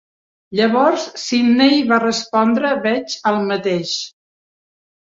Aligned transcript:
Llavors 0.59 1.03
Sidney 1.25 1.77
va 1.93 2.01
respondre: 2.05 2.73
"Veig 2.89 3.21
el 3.35 3.43
mateix. 3.53 3.97